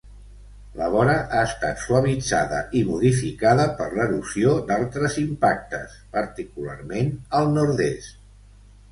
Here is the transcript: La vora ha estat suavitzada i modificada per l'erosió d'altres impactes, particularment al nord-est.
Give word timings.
La 0.77 0.85
vora 0.93 1.15
ha 1.15 1.41
estat 1.47 1.81
suavitzada 1.81 2.61
i 2.79 2.79
modificada 2.87 3.67
per 3.81 3.89
l'erosió 3.99 4.53
d'altres 4.71 5.17
impactes, 5.25 5.93
particularment 6.17 7.13
al 7.41 7.53
nord-est. 7.59 8.17